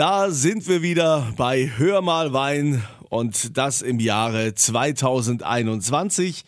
[0.00, 6.44] Da sind wir wieder bei Hör mal Wein und das im Jahre 2021.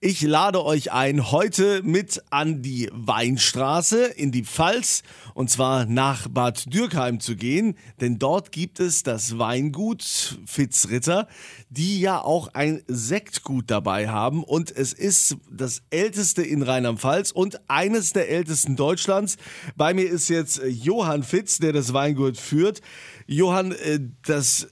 [0.00, 5.02] Ich lade euch ein, heute mit an die Weinstraße in die Pfalz
[5.34, 11.28] und zwar nach Bad Dürkheim zu gehen, denn dort gibt es das Weingut Fitzritter,
[11.70, 17.60] die ja auch ein Sektgut dabei haben und es ist das älteste in Rheinland-Pfalz und
[17.68, 19.36] eines der ältesten Deutschlands.
[19.76, 22.80] Bei mir ist jetzt Johann Fitz, der das Weingut führt.
[23.26, 24.68] Johann, äh, das,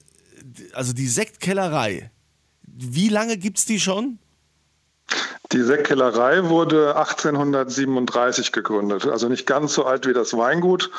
[0.73, 2.11] also die Sektkellerei,
[2.63, 4.19] wie lange gibt es die schon?
[5.51, 9.05] Die Sektkellerei wurde 1837 gegründet.
[9.05, 10.89] Also nicht ganz so alt wie das Weingut,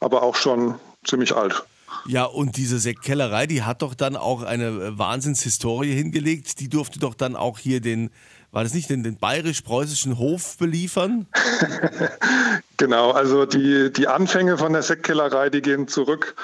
[0.00, 1.64] aber auch schon ziemlich alt.
[2.06, 6.58] Ja, und diese Sektkellerei, die hat doch dann auch eine äh, Wahnsinnshistorie hingelegt.
[6.58, 8.10] Die durfte doch dann auch hier den,
[8.50, 11.26] war das nicht, den, den bayerisch-preußischen Hof beliefern?
[12.76, 16.34] genau, also die, die Anfänge von der Sektkellerei, die gehen zurück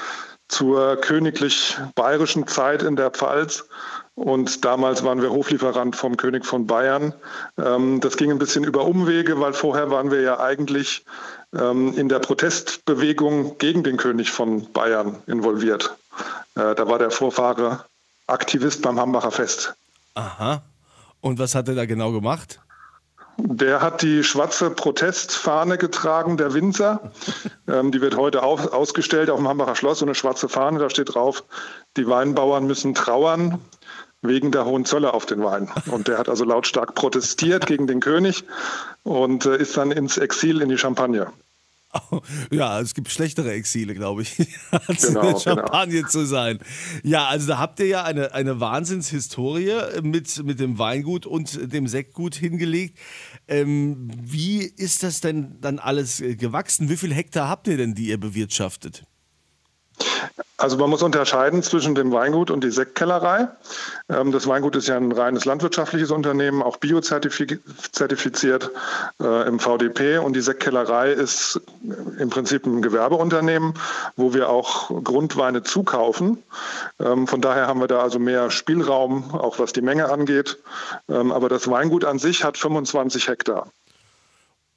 [0.49, 3.67] zur königlich-bayerischen Zeit in der Pfalz.
[4.15, 7.15] Und damals waren wir Hoflieferant vom König von Bayern.
[7.57, 11.05] Ähm, das ging ein bisschen über Umwege, weil vorher waren wir ja eigentlich
[11.55, 15.97] ähm, in der Protestbewegung gegen den König von Bayern involviert.
[16.57, 17.85] Äh, da war der Vorfahre
[18.27, 19.75] Aktivist beim Hambacher Fest.
[20.15, 20.63] Aha.
[21.21, 22.61] Und was hat er da genau gemacht?
[23.41, 27.13] Der hat die schwarze Protestfahne getragen, der Winzer.
[27.69, 30.81] Ähm, die wird heute auf, ausgestellt auf dem Hambacher Schloss, so eine schwarze Fahne.
[30.81, 31.45] Da steht drauf,
[31.97, 33.61] die Weinbauern müssen trauern
[34.23, 35.71] wegen der hohen Zölle auf den Wein.
[35.87, 38.45] Und der hat also lautstark protestiert gegen den König
[39.05, 41.33] und äh, ist dann ins Exil in die Champagne.
[42.51, 44.37] Ja, es gibt schlechtere Exile, glaube ich,
[44.71, 46.09] als genau, in der Champagne genau.
[46.09, 46.59] zu sein.
[47.03, 51.87] Ja, also da habt ihr ja eine, eine Wahnsinnshistorie mit, mit dem Weingut und dem
[51.87, 52.99] Sektgut hingelegt.
[53.47, 56.89] Ähm, wie ist das denn dann alles gewachsen?
[56.89, 59.05] Wie viele Hektar habt ihr denn, die ihr bewirtschaftet?
[60.61, 63.47] Also man muss unterscheiden zwischen dem Weingut und die Sektkellerei.
[64.09, 68.71] Ähm, das Weingut ist ja ein reines landwirtschaftliches Unternehmen, auch biozertifiziert
[69.23, 70.19] äh, im VDP.
[70.19, 71.61] Und die Sektkellerei ist
[72.19, 73.75] im Prinzip ein Gewerbeunternehmen,
[74.17, 76.43] wo wir auch Grundweine zukaufen.
[76.99, 80.59] Ähm, von daher haben wir da also mehr Spielraum, auch was die Menge angeht.
[81.09, 83.69] Ähm, aber das Weingut an sich hat 25 Hektar.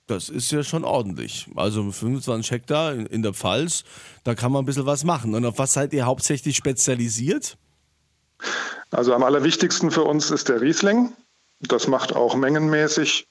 [0.07, 1.47] Das ist ja schon ordentlich.
[1.55, 3.83] Also 25 Hektar in, der Pfalz,
[4.23, 5.33] da kann man ein bisschen was machen.
[5.35, 7.57] Und auf was seid ihr hauptsächlich spezialisiert?
[8.89, 11.13] Also am allerwichtigsten für uns ist der Riesling.
[11.61, 13.27] Das macht auch mengenmäßig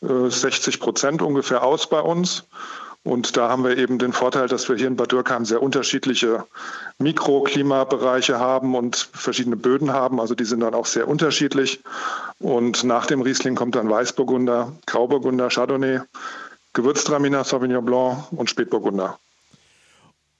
[0.00, 2.44] 60 äh, Prozent ungefähr aus bei uns.
[3.04, 6.46] Und da haben wir eben den Vorteil, dass wir hier in Bad Dürkheim sehr unterschiedliche
[6.98, 10.20] Mikroklimabereiche haben und verschiedene Böden haben.
[10.20, 11.80] Also die sind dann auch sehr unterschiedlich.
[12.38, 16.00] Und nach dem Riesling kommt dann Weißburgunder, Grauburgunder, Chardonnay,
[16.74, 19.18] Gewürztraminer, Sauvignon Blanc und Spätburgunder.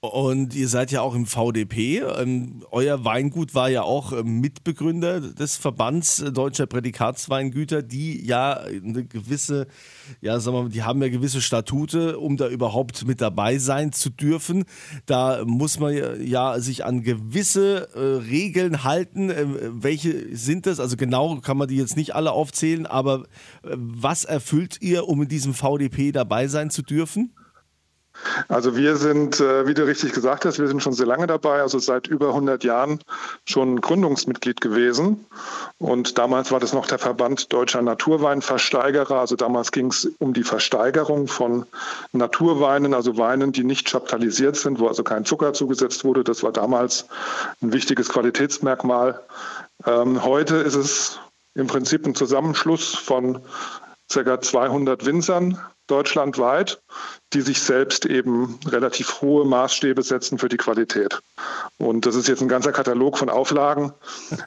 [0.04, 2.00] Und ihr seid ja auch im VDP.
[2.00, 9.04] Ähm, euer Weingut war ja auch ähm, Mitbegründer des Verbands Deutscher Prädikatsweingüter, die ja eine
[9.04, 9.68] gewisse,
[10.20, 13.92] ja, sagen wir mal, die haben ja gewisse Statute, um da überhaupt mit dabei sein
[13.92, 14.64] zu dürfen.
[15.06, 15.94] Da muss man
[16.26, 19.30] ja sich an gewisse äh, Regeln halten.
[19.30, 20.80] Äh, welche sind das?
[20.80, 23.20] Also genau kann man die jetzt nicht alle aufzählen, aber
[23.62, 27.32] äh, was erfüllt ihr, um in diesem VDP dabei sein zu dürfen?
[28.48, 31.60] Also wir sind, äh, wie du richtig gesagt hast, wir sind schon sehr lange dabei,
[31.60, 33.00] also seit über 100 Jahren
[33.46, 35.26] schon Gründungsmitglied gewesen.
[35.78, 39.18] Und damals war das noch der Verband Deutscher Naturweinversteigerer.
[39.18, 41.66] Also damals ging es um die Versteigerung von
[42.12, 46.24] Naturweinen, also Weinen, die nicht chaptalisiert sind, wo also kein Zucker zugesetzt wurde.
[46.24, 47.06] Das war damals
[47.62, 49.20] ein wichtiges Qualitätsmerkmal.
[49.86, 51.18] Ähm, heute ist es
[51.54, 53.40] im Prinzip ein Zusammenschluss von
[54.12, 54.40] ca.
[54.40, 55.58] 200 Winzern
[55.92, 56.80] deutschlandweit,
[57.34, 61.20] die sich selbst eben relativ hohe Maßstäbe setzen für die Qualität.
[61.76, 63.92] Und das ist jetzt ein ganzer Katalog von Auflagen,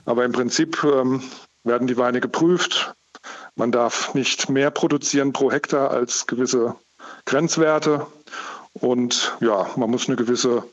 [0.06, 1.22] aber im Prinzip ähm,
[1.64, 2.96] werden die Weine geprüft.
[3.56, 6.76] Man darf nicht mehr produzieren pro Hektar als gewisse
[7.26, 8.08] Grenzwerte.
[8.74, 10.64] Und ja, man muss eine gewisse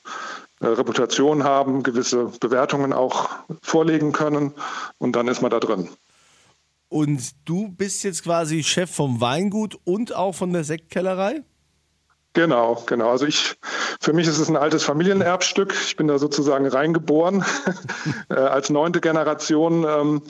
[0.61, 3.29] äh, Reputation haben, gewisse Bewertungen auch
[3.63, 4.55] vorlegen können
[4.99, 5.91] und dann ist man da drin.
[6.93, 11.43] Und du bist jetzt quasi Chef vom Weingut und auch von der Sektkellerei?
[12.35, 13.09] Genau, genau.
[13.09, 13.57] Also ich,
[13.99, 15.75] für mich ist es ein altes Familienerbstück.
[15.87, 17.47] Ich bin da sozusagen reingeboren.
[18.29, 20.23] äh, als neunte Generation ähm,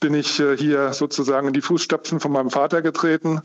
[0.00, 3.42] bin ich äh, hier sozusagen in die Fußstapfen von meinem Vater getreten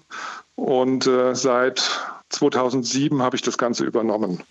[0.55, 1.83] und äh, seit
[2.29, 4.41] 2007 habe ich das Ganze übernommen.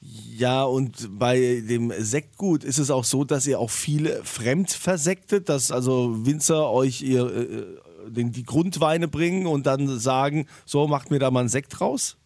[0.00, 5.48] Ja, und bei dem Sektgut ist es auch so, dass ihr auch viele fremd versektet,
[5.48, 11.10] dass also Winzer euch ihr, äh, den, die Grundweine bringen und dann sagen, so macht
[11.10, 12.17] mir da mal einen Sekt raus?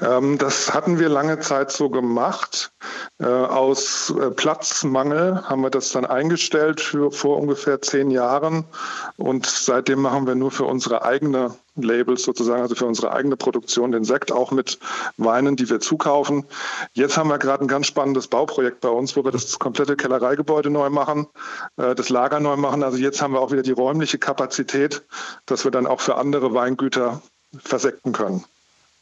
[0.00, 2.72] Ähm, das hatten wir lange Zeit so gemacht.
[3.18, 8.64] Äh, aus äh, Platzmangel haben wir das dann eingestellt für, vor ungefähr zehn Jahren.
[9.16, 13.92] Und seitdem machen wir nur für unsere eigene Labels sozusagen, also für unsere eigene Produktion,
[13.92, 14.78] den Sekt auch mit
[15.16, 16.44] Weinen, die wir zukaufen.
[16.94, 20.70] Jetzt haben wir gerade ein ganz spannendes Bauprojekt bei uns, wo wir das komplette Kellereigebäude
[20.70, 21.26] neu machen,
[21.76, 22.82] äh, das Lager neu machen.
[22.82, 25.02] Also jetzt haben wir auch wieder die räumliche Kapazität,
[25.46, 27.22] dass wir dann auch für andere Weingüter
[27.58, 28.44] versekten können.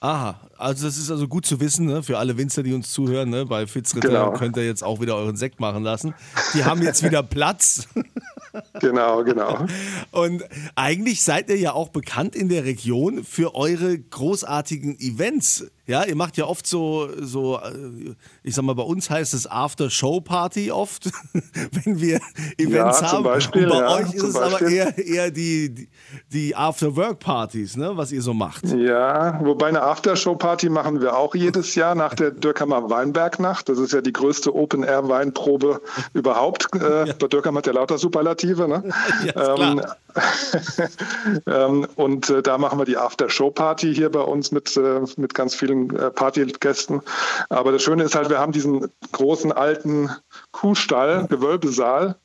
[0.05, 2.03] Aha, also das ist also gut zu wissen, ne?
[2.03, 3.31] für alle Winzer, die uns zuhören.
[3.31, 3.47] Ne?
[3.47, 4.33] Bei Fitzritter genau.
[4.35, 6.13] könnt ihr jetzt auch wieder euren Sekt machen lassen.
[6.53, 7.89] Die haben jetzt wieder Platz.
[8.81, 9.65] genau, genau.
[10.11, 15.71] Und eigentlich seid ihr ja auch bekannt in der Region für eure großartigen Events.
[15.87, 19.47] Ja, ihr macht ja oft so, so, äh, ich sag mal, bei uns heißt es
[19.47, 21.11] After-Show-Party oft,
[21.85, 22.21] wenn wir
[22.57, 23.25] Events ja, haben.
[23.25, 24.67] Beispiel, Und bei ja, euch ist es Beispiel.
[24.67, 25.89] aber eher, eher die,
[26.33, 28.65] die After-Work-Partys, ne, was ihr so macht.
[28.69, 33.69] Ja, wobei eine After-Show-Party machen wir auch jedes Jahr nach der Dürkhammer Weinbergnacht.
[33.69, 35.83] Das ist ja die größte Open-Air-Weinprobe
[36.15, 36.69] überhaupt.
[36.75, 36.79] Äh,
[37.09, 37.15] ja.
[37.19, 38.69] Bei Dürkheim hat ja lauter Superlative.
[38.69, 38.83] Ne?
[39.25, 39.81] Ja, ähm,
[41.97, 45.95] und äh, da machen wir die After-Show-Party hier bei uns mit, äh, mit ganz vielen
[45.97, 47.01] äh, Partygästen.
[47.49, 50.11] Aber das Schöne ist halt, wir haben diesen großen alten
[50.53, 52.17] Kuhstall, Gewölbesaal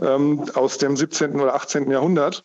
[0.00, 1.40] ähm, aus dem 17.
[1.40, 1.90] oder 18.
[1.90, 2.44] Jahrhundert.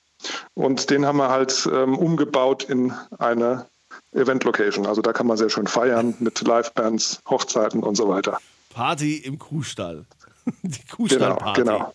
[0.53, 3.65] Und den haben wir halt ähm, umgebaut in eine
[4.13, 4.85] Event-Location.
[4.85, 8.37] Also da kann man sehr schön feiern mit Live-Bands, Hochzeiten und so weiter.
[8.69, 10.05] Party im Kuhstall.
[10.63, 11.61] Die Kuhstallparty.
[11.61, 11.93] Genau, genau.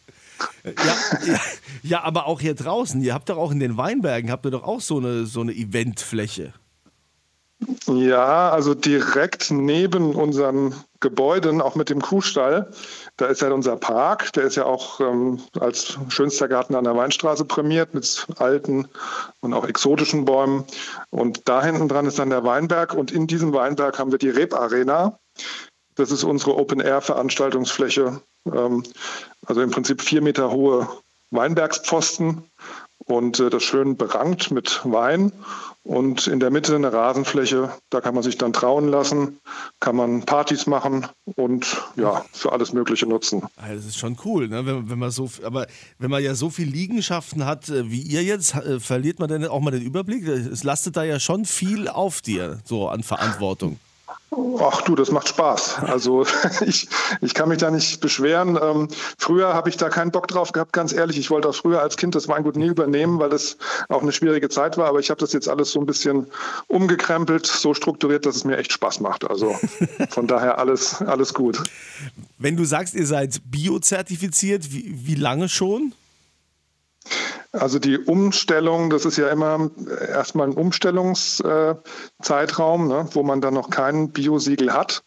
[0.64, 1.38] Ja,
[1.82, 3.00] ja, aber auch hier draußen.
[3.00, 5.52] Ihr habt doch auch in den Weinbergen, habt ihr doch auch so eine, so eine
[5.52, 6.52] Eventfläche.
[7.86, 12.70] Ja, also direkt neben unseren Gebäuden, auch mit dem Kuhstall,
[13.16, 16.96] da ist ja unser Park, der ist ja auch ähm, als schönster Garten an der
[16.96, 18.88] Weinstraße prämiert mit alten
[19.40, 20.64] und auch exotischen Bäumen.
[21.10, 24.30] Und da hinten dran ist dann der Weinberg und in diesem Weinberg haben wir die
[24.30, 25.18] Rebarena.
[25.98, 28.20] Das ist unsere Open-Air-Veranstaltungsfläche.
[28.46, 28.84] Ähm,
[29.44, 30.88] also im Prinzip vier Meter hohe
[31.30, 32.44] Weinbergspfosten
[33.04, 35.32] und äh, das schön berankt mit Wein.
[35.82, 39.40] Und in der Mitte eine Rasenfläche, da kann man sich dann trauen lassen,
[39.80, 43.42] kann man Partys machen und ja, für alles Mögliche nutzen.
[43.56, 44.66] Das ist schon cool, ne?
[44.66, 45.66] wenn, wenn man so, aber
[45.98, 49.46] wenn man ja so viele Liegenschaften hat äh, wie ihr jetzt, äh, verliert man dann
[49.46, 50.28] auch mal den Überblick?
[50.28, 53.80] Es lastet da ja schon viel auf dir, so an Verantwortung.
[54.30, 55.78] Ach du, das macht Spaß.
[55.80, 56.26] Also
[56.66, 56.88] ich,
[57.22, 58.58] ich kann mich da nicht beschweren.
[58.60, 61.18] Ähm, früher habe ich da keinen Bock drauf gehabt, ganz ehrlich.
[61.18, 63.56] Ich wollte auch früher als Kind das Weingut nie übernehmen, weil das
[63.88, 64.86] auch eine schwierige Zeit war.
[64.86, 66.26] Aber ich habe das jetzt alles so ein bisschen
[66.66, 69.28] umgekrempelt, so strukturiert, dass es mir echt Spaß macht.
[69.28, 69.56] Also
[70.10, 71.62] von daher alles, alles gut.
[72.36, 75.94] Wenn du sagst, ihr seid biozertifiziert, wie, wie lange schon?
[77.52, 79.70] Also die Umstellung, das ist ja immer
[80.06, 85.02] erstmal ein Umstellungszeitraum, ne, wo man dann noch kein Biosiegel hat.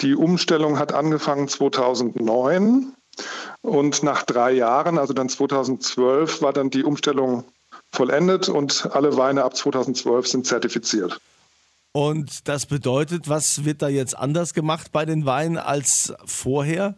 [0.00, 2.92] Die Umstellung hat angefangen 2009
[3.62, 7.42] und nach drei Jahren, also dann 2012, war dann die Umstellung
[7.90, 11.20] vollendet und alle Weine ab 2012 sind zertifiziert.
[11.92, 16.94] Und das bedeutet, was wird da jetzt anders gemacht bei den Weinen als vorher?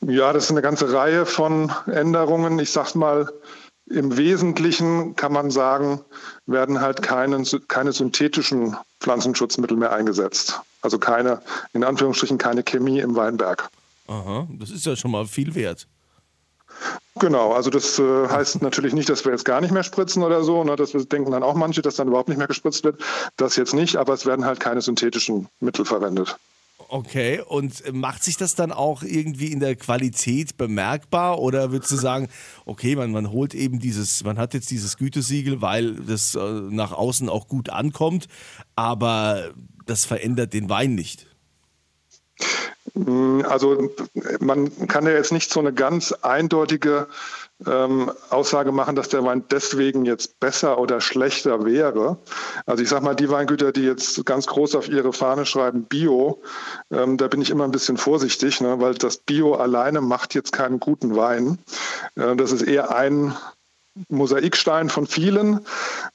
[0.00, 2.58] Ja, das ist eine ganze Reihe von Änderungen.
[2.58, 3.32] Ich sage mal,
[3.86, 6.00] im Wesentlichen kann man sagen,
[6.46, 10.60] werden halt keine, keine synthetischen Pflanzenschutzmittel mehr eingesetzt.
[10.82, 11.42] Also keine,
[11.72, 13.68] in Anführungsstrichen, keine Chemie im Weinberg.
[14.06, 15.86] Aha, das ist ja schon mal viel wert.
[17.18, 20.42] Genau, also das äh, heißt natürlich nicht, dass wir jetzt gar nicht mehr spritzen oder
[20.42, 20.64] so.
[20.64, 20.76] Ne?
[20.76, 23.00] Das denken dann auch manche, dass dann überhaupt nicht mehr gespritzt wird.
[23.36, 26.36] Das jetzt nicht, aber es werden halt keine synthetischen Mittel verwendet.
[26.92, 31.96] Okay, und macht sich das dann auch irgendwie in der Qualität bemerkbar oder würdest du
[31.96, 32.28] sagen,
[32.66, 36.90] okay, man, man holt eben dieses, man hat jetzt dieses Gütesiegel, weil das äh, nach
[36.90, 38.26] außen auch gut ankommt,
[38.74, 39.52] aber
[39.86, 41.29] das verändert den Wein nicht?
[42.94, 43.90] Also
[44.40, 47.08] man kann ja jetzt nicht so eine ganz eindeutige
[47.66, 52.18] ähm, Aussage machen, dass der Wein deswegen jetzt besser oder schlechter wäre.
[52.66, 56.42] Also ich sage mal, die Weingüter, die jetzt ganz groß auf ihre Fahne schreiben Bio,
[56.90, 60.52] ähm, da bin ich immer ein bisschen vorsichtig, ne, weil das Bio alleine macht jetzt
[60.52, 61.58] keinen guten Wein.
[62.16, 63.36] Äh, das ist eher ein
[64.08, 65.60] Mosaikstein von vielen.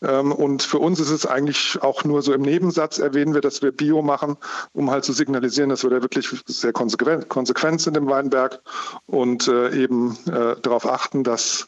[0.01, 3.61] Ähm, und für uns ist es eigentlich auch nur so im Nebensatz erwähnen wir, dass
[3.61, 4.37] wir Bio machen,
[4.73, 8.61] um halt zu signalisieren, dass wir da wirklich sehr konsequent, sind im Weinberg
[9.07, 11.67] und äh, eben äh, darauf achten, dass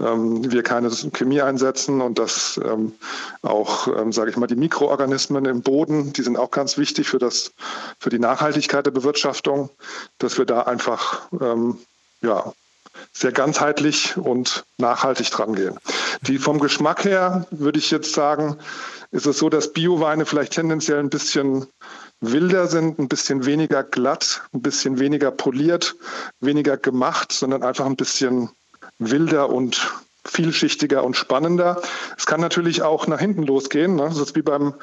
[0.00, 2.92] ähm, wir keine Chemie einsetzen und dass ähm,
[3.42, 7.52] auch, sage ich mal, die Mikroorganismen im Boden, die sind auch ganz wichtig für, das,
[7.98, 9.70] für die Nachhaltigkeit der Bewirtschaftung,
[10.18, 11.28] dass wir da einfach
[12.20, 12.52] ja,
[13.12, 15.78] sehr ganzheitlich und nachhaltig dran gehen.
[16.22, 18.58] Die vom Geschmack her würde ich jetzt sagen,
[19.10, 21.66] ist es so, dass Bioweine vielleicht tendenziell ein bisschen
[22.20, 25.96] wilder sind, ein bisschen weniger glatt, ein bisschen weniger poliert,
[26.40, 28.50] weniger gemacht, sondern einfach ein bisschen
[28.98, 29.90] wilder und
[30.24, 31.80] vielschichtiger und spannender.
[32.16, 33.96] Es kann natürlich auch nach hinten losgehen.
[33.96, 34.04] Ne?
[34.08, 34.74] Das ist wie beim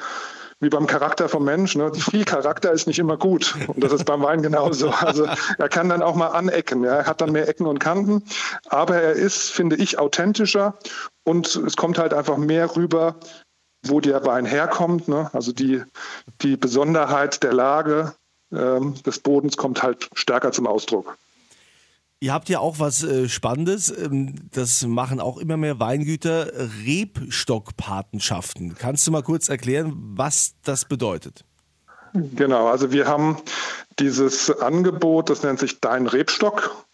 [0.60, 1.82] wie beim Charakter vom Menschen.
[1.82, 1.92] Ne?
[1.94, 3.54] Viel Charakter ist nicht immer gut.
[3.68, 4.90] Und das ist beim Wein genauso.
[4.90, 5.26] Also
[5.58, 6.82] er kann dann auch mal anecken.
[6.84, 6.96] Ja?
[6.96, 8.22] Er hat dann mehr Ecken und Kanten.
[8.68, 10.74] Aber er ist, finde ich, authentischer.
[11.24, 13.16] Und es kommt halt einfach mehr rüber,
[13.82, 15.08] wo der Wein herkommt.
[15.08, 15.30] Ne?
[15.32, 15.82] Also die,
[16.42, 18.14] die Besonderheit der Lage
[18.52, 21.18] ähm, des Bodens kommt halt stärker zum Ausdruck.
[22.18, 23.90] Ihr habt ja auch was äh, Spannendes.
[23.90, 26.50] Ähm, das machen auch immer mehr Weingüter.
[26.86, 28.74] Rebstockpatenschaften.
[28.74, 31.44] Kannst du mal kurz erklären, was das bedeutet?
[32.14, 33.36] Genau, also wir haben
[33.98, 36.86] dieses Angebot, das nennt sich Dein Rebstock.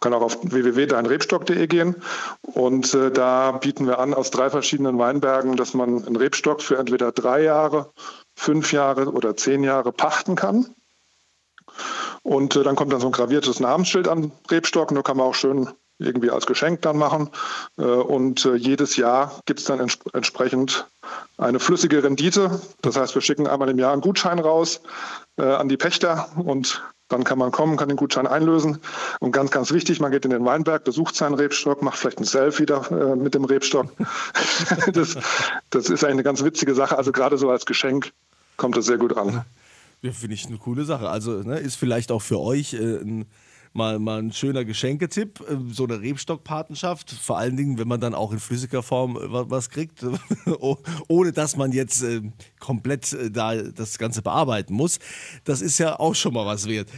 [0.00, 1.96] Kann auch auf www.deinrebstock.de gehen
[2.42, 6.76] und äh, da bieten wir an aus drei verschiedenen Weinbergen, dass man einen Rebstock für
[6.76, 7.92] entweder drei Jahre,
[8.34, 10.66] fünf Jahre oder zehn Jahre pachten kann.
[12.22, 14.90] Und äh, dann kommt dann so ein graviertes Namensschild an Rebstock.
[14.90, 15.68] Und da kann man auch schön
[15.98, 17.30] irgendwie als Geschenk dann machen.
[17.78, 20.86] Äh, und äh, jedes Jahr gibt es dann ents entsprechend
[21.38, 22.60] eine flüssige Rendite.
[22.82, 24.80] Das heißt, wir schicken einmal im Jahr einen Gutschein raus
[25.38, 28.80] äh, an die Pächter und dann kann man kommen, kann den Gutschein einlösen.
[29.20, 32.24] Und ganz, ganz wichtig, man geht in den Weinberg, besucht seinen Rebstock, macht vielleicht ein
[32.24, 33.86] Selfie da, äh, mit dem Rebstock.
[34.92, 35.16] das,
[35.70, 36.98] das ist eine ganz witzige Sache.
[36.98, 38.12] Also gerade so als Geschenk
[38.56, 39.44] kommt das sehr gut an.
[40.06, 41.08] Ja, finde ich eine coole Sache.
[41.08, 43.26] Also ne, ist vielleicht auch für euch äh, ein
[43.72, 47.10] mal, mal ein schöner Geschenketipp, äh, so eine Rebstockpatenschaft.
[47.10, 50.04] Vor allen Dingen, wenn man dann auch in flüssiger Form äh, was kriegt,
[51.08, 52.22] ohne dass man jetzt äh,
[52.60, 55.00] komplett da das Ganze bearbeiten muss.
[55.42, 56.88] Das ist ja auch schon mal was wert.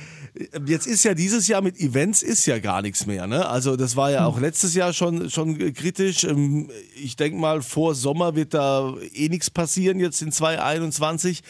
[0.66, 3.26] Jetzt ist ja dieses Jahr mit Events ist ja gar nichts mehr.
[3.26, 3.48] Ne?
[3.48, 4.42] Also das war ja auch hm.
[4.42, 6.24] letztes Jahr schon, schon kritisch.
[6.24, 11.42] Ähm, ich denke mal, vor Sommer wird da eh nichts passieren jetzt in 2021.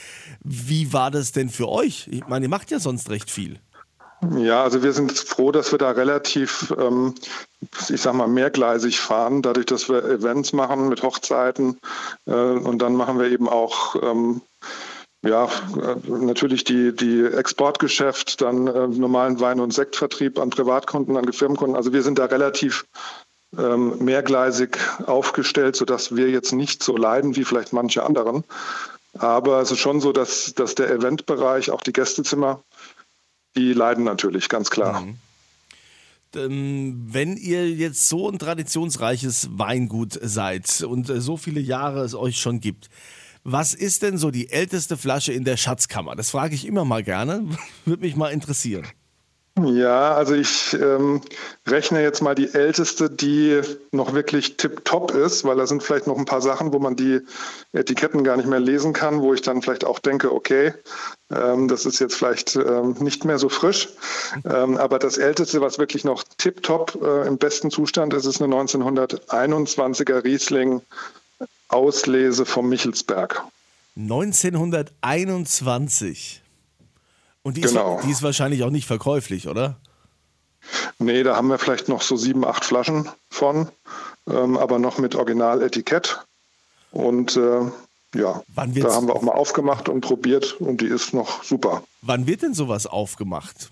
[0.43, 2.09] Wie war das denn für euch?
[2.11, 3.59] Ich meine, ihr macht ja sonst recht viel.
[4.37, 7.15] Ja, also wir sind froh, dass wir da relativ, ähm,
[7.89, 11.79] ich sag mal, mehrgleisig fahren, dadurch, dass wir Events machen mit Hochzeiten
[12.27, 14.41] äh, und dann machen wir eben auch ähm,
[15.23, 21.33] ja, äh, natürlich die, die Exportgeschäft, dann äh, normalen Wein- und Sektvertrieb an Privatkunden, an
[21.33, 21.77] Firmenkunden.
[21.77, 22.87] Also wir sind da relativ
[23.57, 28.45] ähm, mehrgleisig aufgestellt, sodass wir jetzt nicht so leiden wie vielleicht manche anderen.
[29.19, 32.63] Aber es ist schon so, dass, dass der Eventbereich, auch die Gästezimmer,
[33.57, 35.01] die leiden natürlich, ganz klar.
[35.01, 35.19] Mhm.
[36.31, 42.39] Wenn ihr jetzt so ein traditionsreiches Weingut seid und äh, so viele Jahre es euch
[42.39, 42.91] schon gibt,
[43.51, 46.15] was ist denn so die älteste Flasche in der Schatzkammer?
[46.15, 47.47] Das frage ich immer mal gerne,
[47.85, 48.87] würde mich mal interessieren.
[49.65, 51.21] Ja, also ich ähm,
[51.67, 56.17] rechne jetzt mal die älteste, die noch wirklich tipptopp ist, weil da sind vielleicht noch
[56.17, 57.23] ein paar Sachen, wo man die
[57.73, 60.75] Etiketten gar nicht mehr lesen kann, wo ich dann vielleicht auch denke, okay,
[61.35, 63.89] ähm, das ist jetzt vielleicht ähm, nicht mehr so frisch.
[64.45, 68.55] Ähm, aber das älteste, was wirklich noch tipptopp äh, im besten Zustand ist, ist eine
[68.55, 70.83] 1921er Riesling
[71.69, 73.43] Auslese vom Michelsberg.
[73.97, 76.43] 1921.
[77.43, 77.99] Und die, genau.
[77.99, 79.77] ist, die ist wahrscheinlich auch nicht verkäuflich, oder?
[80.99, 83.69] Nee, da haben wir vielleicht noch so sieben, acht Flaschen von,
[84.29, 86.21] ähm, aber noch mit Originaletikett.
[86.91, 87.61] Und äh,
[88.15, 91.83] ja, da haben wir auch mal aufgemacht und probiert und die ist noch super.
[92.03, 93.71] Wann wird denn sowas aufgemacht?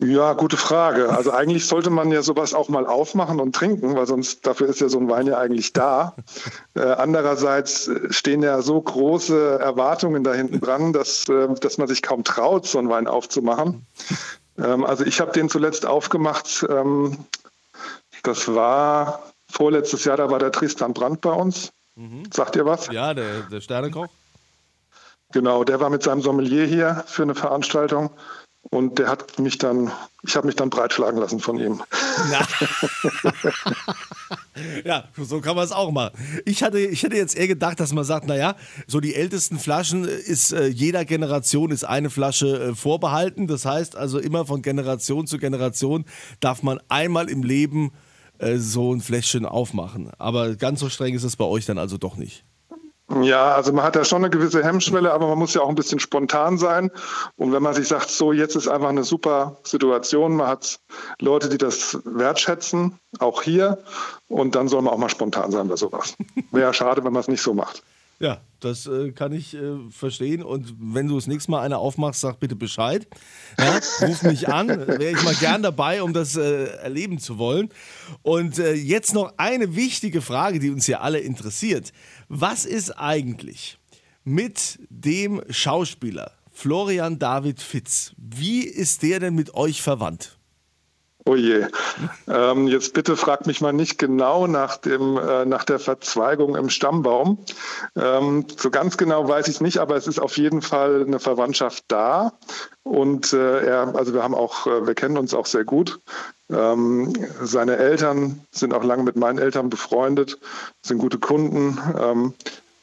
[0.00, 1.10] Ja, gute Frage.
[1.10, 4.80] Also eigentlich sollte man ja sowas auch mal aufmachen und trinken, weil sonst dafür ist
[4.80, 6.14] ja so ein Wein ja eigentlich da.
[6.74, 12.02] Äh, andererseits stehen ja so große Erwartungen da hinten dran, dass, äh, dass man sich
[12.02, 13.86] kaum traut, so einen Wein aufzumachen.
[14.56, 16.64] Ähm, also ich habe den zuletzt aufgemacht.
[16.68, 17.18] Ähm,
[18.22, 21.72] das war vorletztes Jahr, da war der Tristan Brandt bei uns.
[21.96, 22.22] Mhm.
[22.32, 22.86] Sagt ihr was?
[22.92, 24.06] Ja, der, der Sternekoch.
[25.32, 28.10] Genau, der war mit seinem Sommelier hier für eine Veranstaltung.
[28.70, 29.90] Und der hat mich dann,
[30.22, 31.82] ich habe mich dann breitschlagen lassen von ihm.
[34.84, 36.12] ja, so kann man es auch machen.
[36.44, 40.04] Ich hatte, ich hätte jetzt eher gedacht, dass man sagt, naja, so die ältesten Flaschen
[40.04, 43.46] ist äh, jeder Generation ist eine Flasche äh, vorbehalten.
[43.46, 46.04] Das heißt also immer von Generation zu Generation
[46.40, 47.92] darf man einmal im Leben
[48.38, 50.10] äh, so ein Fläschchen aufmachen.
[50.18, 52.44] Aber ganz so streng ist es bei euch dann also doch nicht.
[53.10, 55.74] Ja, also man hat ja schon eine gewisse Hemmschwelle, aber man muss ja auch ein
[55.74, 56.90] bisschen spontan sein.
[57.36, 60.78] Und wenn man sich sagt, so jetzt ist einfach eine super Situation, man hat
[61.18, 63.78] Leute, die das wertschätzen, auch hier,
[64.28, 66.16] und dann soll man auch mal spontan sein bei sowas.
[66.50, 67.82] Wäre ja schade, wenn man es nicht so macht.
[68.20, 70.42] Ja, das äh, kann ich äh, verstehen.
[70.42, 73.06] Und wenn du das nächste Mal eine aufmachst, sag bitte Bescheid.
[73.56, 77.68] Ja, ruf mich an, wäre ich mal gern dabei, um das äh, erleben zu wollen.
[78.22, 81.92] Und äh, jetzt noch eine wichtige Frage, die uns ja alle interessiert.
[82.28, 83.78] Was ist eigentlich
[84.24, 88.14] mit dem Schauspieler Florian David Fitz?
[88.16, 90.37] Wie ist der denn mit euch verwandt?
[91.28, 91.66] Oh je.
[92.26, 96.70] Ähm, jetzt bitte frag mich mal nicht genau nach, dem, äh, nach der Verzweigung im
[96.70, 97.44] Stammbaum.
[97.96, 101.84] Ähm, so ganz genau weiß ich nicht, aber es ist auf jeden Fall eine Verwandtschaft
[101.88, 102.32] da.
[102.82, 106.00] Und äh, er, also wir haben auch, äh, wir kennen uns auch sehr gut.
[106.50, 110.38] Ähm, seine Eltern sind auch lange mit meinen Eltern befreundet,
[110.80, 111.78] sind gute Kunden.
[112.00, 112.32] Ähm,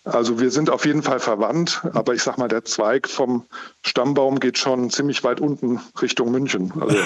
[0.06, 3.46] also wir sind auf jeden Fall verwandt, aber ich sag mal, der Zweig vom
[3.84, 6.72] Stammbaum geht schon ziemlich weit unten Richtung München.
[6.80, 6.98] Also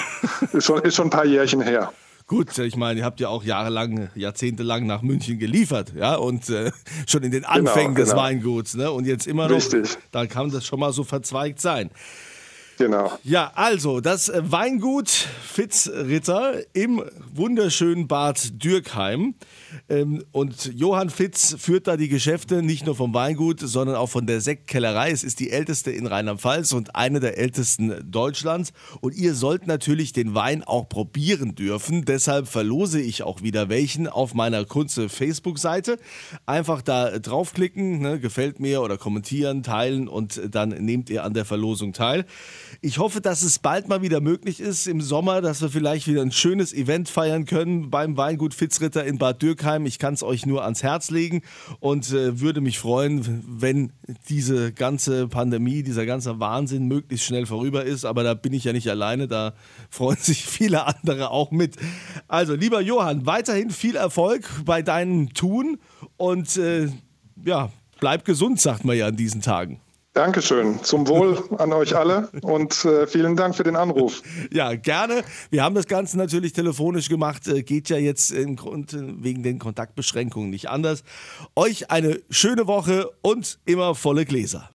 [0.52, 1.92] ist schon, ist schon ein paar Jährchen her.
[2.26, 6.70] Gut, ich meine, ihr habt ja auch jahrelang, jahrzehntelang nach München geliefert, ja, und äh,
[7.06, 8.22] schon in den genau, Anfängen genau, des genau.
[8.22, 8.90] Weinguts, ne?
[8.92, 9.98] Und jetzt immer noch, Richtig.
[10.12, 11.90] da kann das schon mal so verzweigt sein.
[12.80, 13.12] Genau.
[13.24, 19.34] Ja, also das Weingut Fitzritter im wunderschönen Bad Dürkheim.
[19.90, 24.26] Ähm, und Johann Fitz führt da die Geschäfte nicht nur vom Weingut, sondern auch von
[24.26, 25.10] der Sektkellerei.
[25.10, 28.72] Es ist die älteste in Rheinland-Pfalz und eine der ältesten Deutschlands.
[29.02, 32.06] Und ihr sollt natürlich den Wein auch probieren dürfen.
[32.06, 35.98] Deshalb verlose ich auch wieder welchen auf meiner Kunze Facebook-Seite.
[36.46, 41.44] Einfach da draufklicken, ne, gefällt mir oder kommentieren, teilen und dann nehmt ihr an der
[41.44, 42.24] Verlosung teil.
[42.80, 46.22] Ich hoffe, dass es bald mal wieder möglich ist im Sommer, dass wir vielleicht wieder
[46.22, 49.86] ein schönes Event feiern können beim Weingut Fitzritter in Bad Dürkheim.
[49.86, 51.42] Ich kann es euch nur ans Herz legen
[51.80, 53.92] und äh, würde mich freuen, wenn
[54.28, 58.04] diese ganze Pandemie, dieser ganze Wahnsinn möglichst schnell vorüber ist.
[58.04, 59.54] Aber da bin ich ja nicht alleine, da
[59.90, 61.76] freuen sich viele andere auch mit.
[62.28, 65.78] Also, lieber Johann, weiterhin viel Erfolg bei deinem Tun
[66.16, 66.88] und äh,
[67.44, 69.80] ja, bleib gesund, sagt man ja in diesen Tagen.
[70.20, 70.84] Dankeschön.
[70.84, 74.20] Zum Wohl an euch alle und äh, vielen Dank für den Anruf.
[74.52, 75.22] Ja, gerne.
[75.48, 77.48] Wir haben das Ganze natürlich telefonisch gemacht.
[77.48, 81.04] Äh, geht ja jetzt im Grund wegen den Kontaktbeschränkungen nicht anders.
[81.56, 84.68] Euch eine schöne Woche und immer volle Gläser.